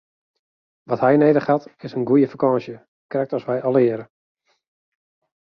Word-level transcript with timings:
Wat 0.89 1.03
hy 1.03 1.11
nedich 1.19 1.49
hat 1.51 1.67
is 1.85 1.95
in 1.97 2.07
goede 2.09 2.31
fakânsje, 2.33 2.75
krekt 3.11 3.35
as 3.37 3.47
wy 3.49 3.57
allegearre! 3.67 4.05